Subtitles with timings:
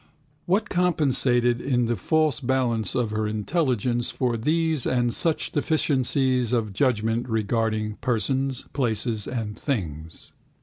[0.47, 6.73] What compensated in the false balance of her intelligence for these and such deficiencies of
[6.73, 10.31] judgment regarding persons, places and things?